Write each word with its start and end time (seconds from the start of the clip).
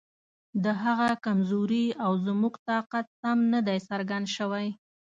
د 0.63 0.65
هغه 0.83 1.09
کمزوري 1.25 1.85
او 2.03 2.11
زموږ 2.25 2.53
طاقت 2.69 3.05
سم 3.21 3.37
نه 3.53 3.59
دی 3.67 3.77
څرګند 3.89 4.25
شوی. 4.35 4.67